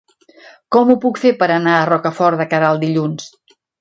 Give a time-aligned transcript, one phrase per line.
[0.75, 3.29] Com ho puc fer per anar a Rocafort de Queralt dilluns?